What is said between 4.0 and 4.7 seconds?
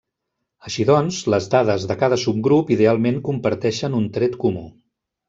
un tret comú.